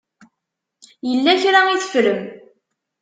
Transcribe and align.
Yella 1.09 1.33
kra 1.41 1.59
i 1.73 1.75
teffrem. 1.81 2.21